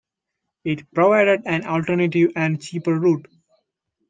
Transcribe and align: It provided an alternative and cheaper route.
It 0.65 0.91
provided 0.95 1.43
an 1.45 1.63
alternative 1.63 2.31
and 2.35 2.59
cheaper 2.59 2.99
route. 2.99 3.27